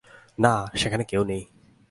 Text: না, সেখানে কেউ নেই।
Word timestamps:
না, 0.39 0.53
সেখানে 0.75 1.03
কেউ 1.03 1.23
নেই। 1.23 1.43